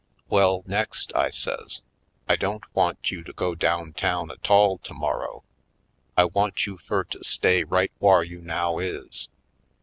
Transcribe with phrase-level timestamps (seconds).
[0.29, 1.81] "Well, next," I says,
[2.27, 5.43] "I don't want you to go down town a tall tomorrow.
[6.17, 9.29] I want you fur to stay right whar you now is.